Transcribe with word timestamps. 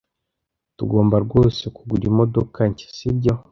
Tugomba 0.77 1.15
rwose 1.25 1.63
kugura 1.75 2.03
imodoka 2.11 2.59
nshya, 2.69 2.87
sibyo? 2.97 3.33